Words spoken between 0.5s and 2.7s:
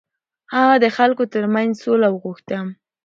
هغه د خلکو تر منځ سوله وغوښته.